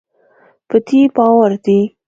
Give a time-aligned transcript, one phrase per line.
[0.69, 1.79] په دې باور دی